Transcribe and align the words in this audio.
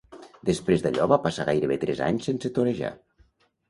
Després 0.49 0.85
d'allò 0.85 1.07
va 1.13 1.21
passar 1.27 1.47
gairebé 1.51 1.81
tres 1.87 2.05
anys 2.09 2.29
sense 2.33 2.55
torejar. 2.61 2.95